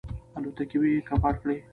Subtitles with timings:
[0.37, 1.57] الوتکې یې کباړ کړې.